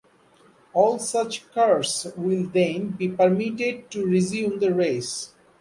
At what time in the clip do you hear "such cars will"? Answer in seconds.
0.97-2.47